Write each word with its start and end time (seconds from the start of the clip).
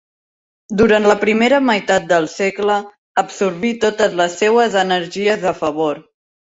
Durant 0.79 1.05
la 1.11 1.15
primera 1.23 1.59
meitat 1.67 2.09
del 2.13 2.27
segle, 2.37 2.79
absorbí 3.25 3.75
totes 3.87 4.19
les 4.25 4.43
seues 4.45 4.83
energies 4.87 5.51
a 5.55 5.59
favor. 5.65 6.07